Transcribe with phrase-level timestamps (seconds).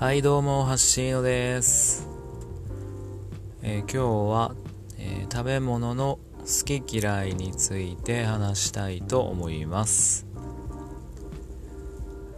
[0.00, 2.08] はいどうもハッシーノです、
[3.60, 3.98] えー今日
[4.30, 4.54] は、
[4.96, 10.26] えー食べ物の好き嫌いについて話したいと思います、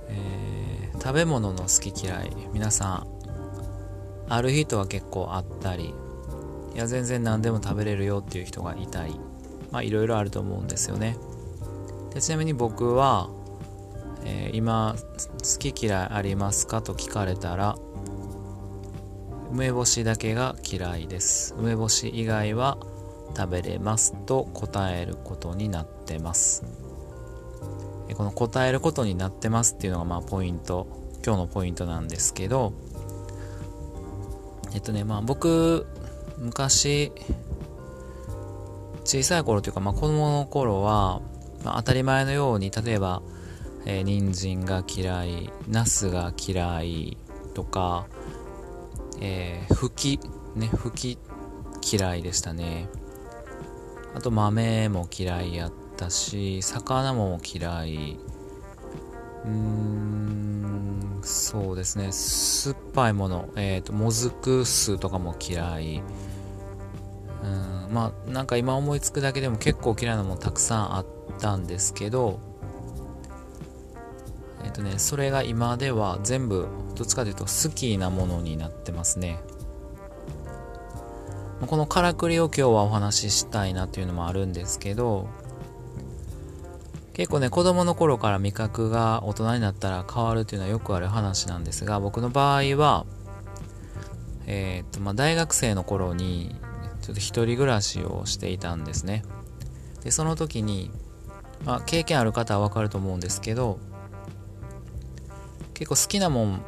[0.09, 3.07] えー食べ物の好き嫌い皆さん
[4.29, 5.95] ある人は結構あったり
[6.75, 9.15] いや全然何でも食べれるよっていう人がいたり
[9.71, 11.17] まあいろいろあると思うんですよね。
[12.13, 13.31] でちなみに僕は
[14.25, 16.83] えー今好き嫌いありますか？
[16.83, 17.77] と聞かれたら
[19.51, 21.55] 梅干しだけが嫌いです。
[21.59, 22.79] 梅干し以外は
[23.37, 26.65] 食べれますと答えることになってます。
[28.15, 30.87] この答えることになってますっていうのがまあポイント。
[31.25, 32.73] 今日のポイントなんですけど
[34.75, 35.87] えっとねまあ僕
[36.37, 37.13] 昔
[39.05, 41.21] 小さい頃というかまあ子供の頃は、
[41.65, 43.23] まあ、当たり前のように例えば
[43.85, 47.17] えー、人参が嫌い、ナスが嫌い
[47.55, 48.07] とか、
[49.21, 50.21] えー、ふき、
[50.55, 51.19] ね、ふき
[51.93, 52.89] 嫌いでしたね。
[54.15, 58.19] あと豆も嫌いやったし、魚も嫌い。
[59.45, 62.13] うーん、そうですね。
[62.13, 66.03] 酸っぱいもの、えっ、と、もずく酢とかも嫌い。
[67.43, 71.07] うん、まあ、なんか今思いつくだけでも結構嫌いなもたくさんあっ
[71.41, 72.52] たんですけど、
[74.65, 79.41] えっ、とね、それが今では全部、どっちかというと好きなものになってますね。
[81.67, 85.29] このからくりを今日はお話ししたいなっていうのもあるんですけど、
[87.13, 93.05] 結構ね、子供の頃から味覚が大人になったら変わるっていうのはよくある話なんですが、僕の場合は、
[94.47, 96.57] えっ、と、まあ、大学生の頃に、
[97.03, 99.25] ちょっと一人暮らしをしていたんですね。
[100.03, 100.91] で、その時に、
[101.65, 103.79] まあ、経験ある方はわかると思うんですけど、
[105.75, 106.63] 結構好きなもん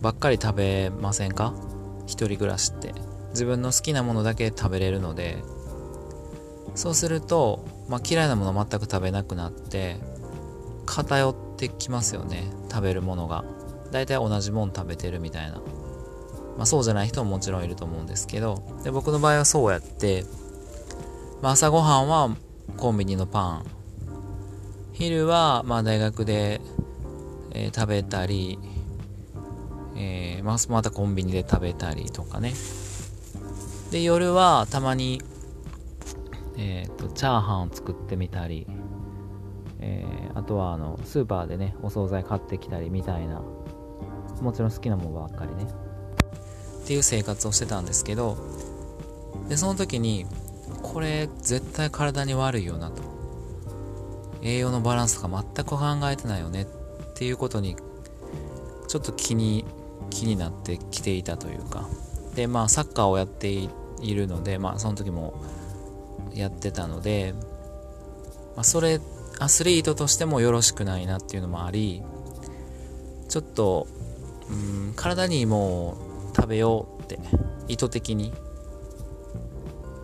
[0.00, 1.54] ばっかり食べませんか？
[2.06, 2.92] 一人暮らしって。
[3.30, 5.42] 自分の好きなものだけ食べれるので。
[6.74, 9.96] そうすると、まあ、嫌いなもの全く食べなくなって
[10.86, 12.50] 偏ってきますよね。
[12.68, 13.44] 食べるものが。
[13.92, 15.58] 大体同じもん食べてるみたいな、
[16.56, 18.62] まあ、そうじゃない人ももちろんいると思うんですけど。
[18.82, 20.24] で僕の場合はそうやって、
[21.42, 22.36] まあ、朝ごはんは
[22.76, 23.64] コンビニのパン。
[24.92, 26.60] 昼はまあ大学で
[27.54, 28.58] えー食べたり、
[29.96, 32.52] えーまあ、またコンビニで食べたりとかね。
[33.90, 35.22] で、夜はたまに、
[36.58, 38.66] えっ、と、チャーハンを作ってみたり、
[39.80, 43.40] えーあとはあの、スーパーでね、お惣菜買ってきたりみたいな、
[44.42, 45.70] もちろん好きなものばっかりね。
[46.82, 48.36] っていう生活をしてたんですけど、
[49.48, 50.26] で、その時に、
[50.82, 53.02] これ絶対体に悪いよなと。
[54.42, 56.66] 栄養のバランスとか全く考えてないよねっ
[57.14, 57.76] っていうことに
[58.88, 59.64] ちょっと気に
[60.10, 61.88] 気になってきていたというか。
[62.34, 63.68] でまあサッカーをやってい
[64.12, 65.40] るのでまあその時も
[66.34, 67.32] やってたので、
[68.56, 69.00] まあ、それ
[69.38, 72.02] アスリートとしてもよろしくないなっていうのもあり
[73.28, 73.86] ちょっと
[74.50, 75.96] うん体にも
[76.32, 77.20] う食べようって
[77.68, 78.32] 意図的に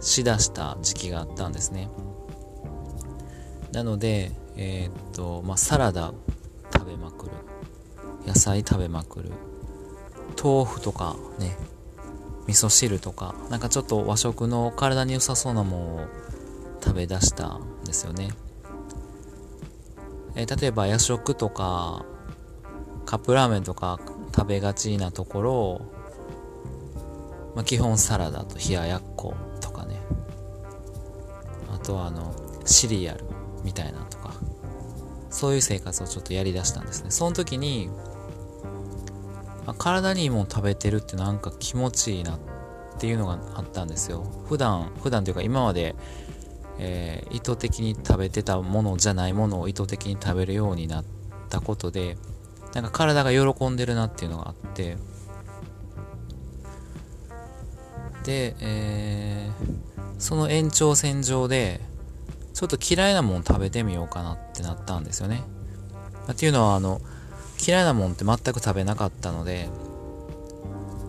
[0.01, 1.91] しだした時期があったんですね。
[3.73, 6.13] なのでえーっとまあサラダ
[8.27, 9.33] 野菜食べまくる。
[10.43, 11.57] 豆腐とかね。
[12.47, 13.35] 味噌汁とか。
[13.49, 16.01] なんかちょっと和食の体に良さそうなものを
[16.83, 18.31] 食べ出したんですよね、
[20.35, 22.05] えー例えば夜食とか
[23.05, 24.01] カップラーメンとか
[24.35, 25.81] 食べがちなところ、
[27.55, 30.01] まあ、基本サラダと冷ややっことかね。
[31.73, 32.33] あとはあの
[32.65, 33.25] シリアル
[33.65, 34.35] みたいなとか。
[35.31, 37.11] そういう生活をちょっとやりだしたんですね。
[37.11, 37.89] その時に、
[39.67, 42.39] あ体にいいもの食べてるってなんか気持ちいいなっ
[42.99, 44.25] ていうのがあったんですよ。
[44.49, 45.95] 普段、普段というか今まで、
[46.79, 51.05] えー意図的に食べてたものじゃないものを意図的に食べるようになっ
[51.49, 52.19] たことで、
[52.75, 54.97] なんか体が喜んでるなっていうのがあって、
[58.25, 61.81] で、えーその延長線上で、
[62.61, 65.41] ちょっと嫌いなもん食べてみようかなってなったんですよね。
[66.31, 67.01] っていうのは、あの、
[67.67, 69.71] 嫌いなもんって全く食べなかったので、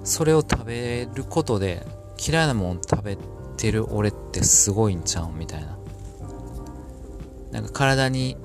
[0.05, 1.85] それを食べることで、
[2.25, 3.17] 嫌いなもん食べ
[3.57, 5.77] てる俺ってすごいんちゃうみたいな。
[7.51, 8.37] なんか体に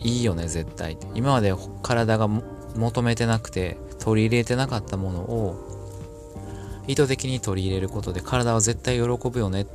[0.00, 0.96] いいよね、絶対。
[1.14, 9.66] 今まで体が求めてなくて、取り入れてなかったものを、意図的に取り入れることで体は絶対喜ぶよねっ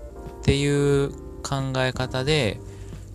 [0.41, 2.59] ていう考え方で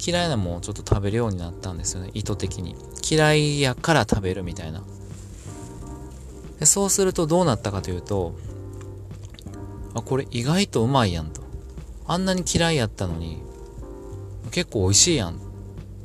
[0.05, 2.11] 嫌いなものをちょっと食べるようになったんですよね。
[2.15, 2.77] 意図的に。
[3.09, 4.83] 嫌いやから食べるみたいな。
[6.59, 8.37] でそうするとどうなったかというと
[9.95, 11.43] あこれ意外とうまいやんと。
[12.07, 13.43] あんなに嫌いやったのに
[14.51, 15.37] 結構美味しいやんっ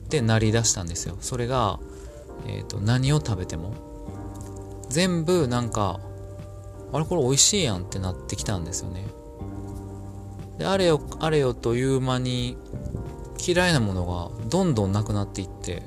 [0.09, 1.17] てなりだしたんですよ。
[1.21, 1.79] それが、
[2.45, 3.73] えーと、何を食べても。
[4.89, 5.99] 全部なんか
[6.93, 9.05] あれこれ美味しいやんってなってきたんですよね。
[10.57, 12.57] であれよあれよという間に
[13.45, 15.83] 嫌いなものがどんどんなくなっていって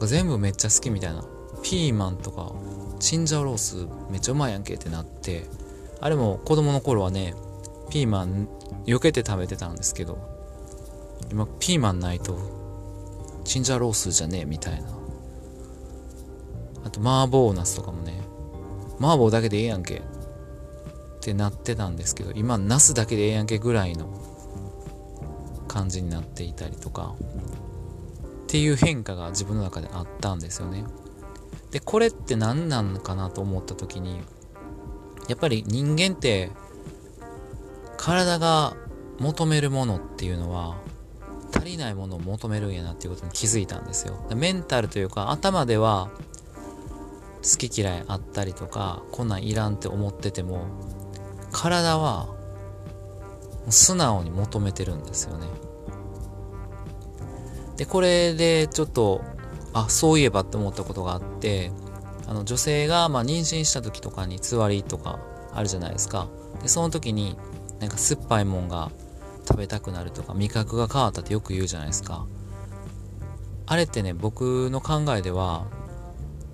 [0.00, 1.24] 全部めっちゃ好きみたいな。
[1.62, 2.52] ピーマンとか
[3.00, 5.46] チンジャオロースめっちゃうまいやんけってなって
[5.98, 7.34] あれも子供の頃はね
[7.88, 8.48] ピーマン
[8.84, 10.18] 避けて食べてたんですけど
[11.30, 12.38] 今ピーマンないと
[13.44, 14.88] チンジャオロースじゃねえみたいな。
[16.84, 18.20] あと麻婆ナスとかもね
[18.98, 20.02] 麻婆だけでええやんけ。
[21.24, 24.08] ってなってたんですけど今ナスだけでええやんけぐらいの
[25.68, 27.14] 感じになっていたりとか
[28.42, 30.84] っていう変化が自分の中であったんですよね。
[31.70, 34.20] でこれって何なのかなと思った時に
[35.26, 36.50] やっぱり人間って
[37.96, 38.76] 体が
[39.18, 40.76] 求めるものっていうのは
[41.54, 44.26] 足りないものを求めるんやなっていうことに気づいたんですよ。
[44.36, 46.10] メンタルというか頭では
[47.42, 50.66] 好き嫌いあったりとかこんなんいらんって思ってても
[51.54, 52.28] 体は
[53.70, 55.46] 素直に求めてるんですよね。
[57.76, 59.22] でこれでちょっと
[59.72, 61.72] あそういえばって思ったことがあって
[62.26, 65.18] あの女性がまあ妊娠した時とかにつわりとか
[65.52, 66.28] あるじゃないですか。
[66.62, 67.36] でその時に
[67.80, 68.90] なんか酸っぱいもんが
[69.46, 72.26] 食べたくなるとか味覚が変わったってよく言うじゃないですか。
[73.66, 75.66] あれってね僕の考えでは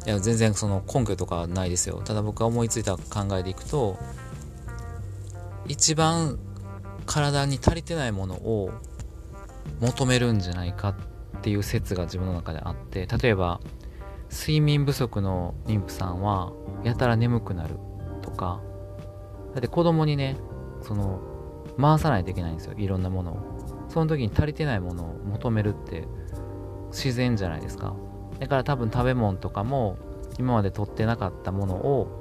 [0.06, 2.02] いや全然その根拠とかないですよ。
[2.04, 3.98] ただ僕が思いついた考えでいくと
[5.70, 6.36] 一番
[7.06, 8.72] 体に足りてないものを
[9.80, 10.96] 求めるんじゃないか
[11.38, 13.60] っていう説が自分の中であって例えば
[14.32, 16.52] 睡眠不足の妊婦さんは
[16.82, 17.76] やたら眠くなる
[18.20, 18.60] とか
[19.54, 20.36] だって子供にね
[20.82, 21.20] その
[21.80, 23.60] 回さないといけないんですよいろんなものを。
[23.88, 26.06] その時に足りてないものを求めるって
[26.90, 27.94] 自然じゃないですか。
[28.38, 29.98] だから多分食べ物とかも
[30.38, 32.19] 今まで取ってなかったものを、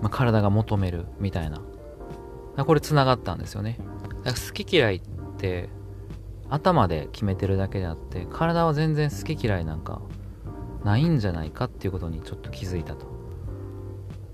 [0.00, 1.60] まあ、体が求めるみたいな。
[2.64, 3.78] これつながったんですよね。
[4.24, 5.00] だから好き嫌いっ
[5.36, 5.68] て
[6.50, 10.00] 頭で決めてるだけであって体は全然好き嫌いなんか
[10.84, 13.06] ないんじゃないかっていうことにちょっと気づいたと。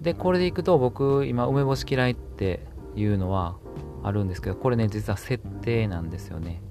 [0.01, 3.57] でこれでいくと僕今梅干し嫌いっていうのは
[4.03, 6.63] あるんですけどこれね実は設定なんですよね。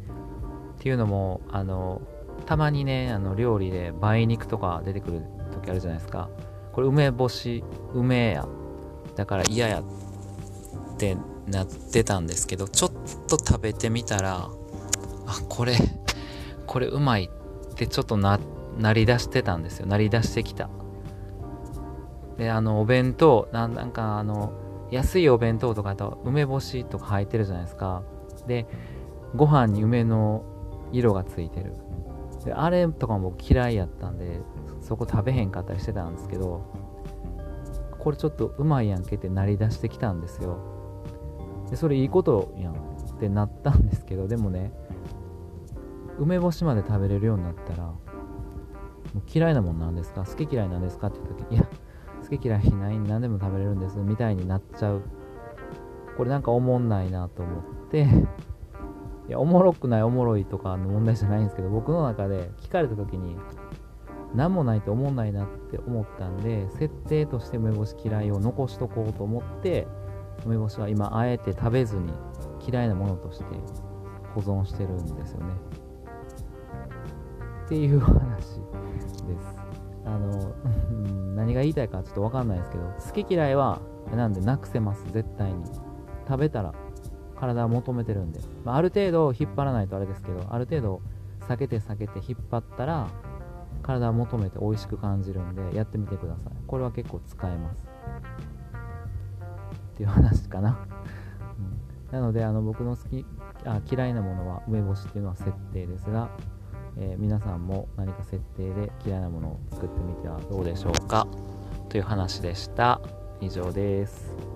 [0.75, 2.01] っていうのもあの
[2.45, 6.29] たまにねあの料理で梅肉とか出てくる時あるじゃないですか。
[6.71, 7.63] これ梅干し
[7.93, 8.47] 梅や。
[9.15, 9.83] だから嫌やっ
[10.97, 11.17] て
[11.47, 12.91] なってたんですけどちょっ
[13.27, 14.49] と食べてみたら
[15.27, 15.75] あこれ
[16.65, 17.29] これうまい
[17.71, 18.39] ってちょっとな
[18.93, 19.85] りだしてたんですよ。
[19.85, 20.69] なりだしてきた。
[22.37, 24.53] であのお弁当なんかあの
[24.89, 28.03] 安いお弁当とかだと梅干しとか入ってるじゃないですか。
[28.47, 28.65] で
[29.35, 30.43] ご飯に梅の
[30.91, 31.73] 色がついてる。
[32.45, 34.39] であれとかも嫌いやったんで
[34.81, 36.65] そこ食べへんかったりしてたんですけど
[38.03, 40.57] これちょっとうまいやんけってなりだしてきたんですよ。
[41.69, 42.75] でそれいいことやんっ
[43.19, 44.73] てなったんですけどでもね
[46.19, 47.93] 梅干しまで食べれるようになったら
[49.33, 50.25] 嫌いなもんなんですか？
[50.25, 51.67] 好き嫌いなんですかって言った時いや
[52.29, 55.01] 好き嫌いない何でも食べれるんですみたいになっちゃう。
[56.17, 58.07] これなんかおもんないなと思って
[59.27, 63.35] いやおもろくないおもろいとかの問題じゃないんですけど僕の中で聞かれた時に
[64.35, 69.87] 何もないと思んないなって思ったんで設定として梅干し嫌いを残しとこうと思って
[70.45, 72.11] 梅干しは今あえて食べずに
[72.67, 73.45] 嫌いなものとして
[74.33, 75.53] 保存してるんですよね。
[77.65, 79.57] っていう話です。
[80.05, 80.53] あの
[81.35, 83.79] 何が言いたいかちょっと分かんないですけど好き嫌いは
[84.13, 85.05] なんでなくせます。
[85.11, 85.63] 絶対に。
[86.27, 86.73] 食べたら
[87.35, 91.01] 体は求めてるんで、まあ、ある程度引っ張らないとあれですけどある程度
[91.47, 93.09] 避けて避けて引っ張ったら
[93.83, 96.53] 体は求めて美味しく感じるんでやってみてください。
[96.65, 97.87] これは結構使えます。
[99.93, 100.87] っていう話かな、
[102.09, 103.23] うん、なのであの僕の好き
[103.63, 106.31] あ嫌いなものは梅干しっていうのは設定ですが
[106.97, 111.27] えー、皆さんも何か設定で嫌いなものを作ってみてはどうでしょうか。
[111.89, 113.01] という話でした。
[113.41, 114.52] 以上です。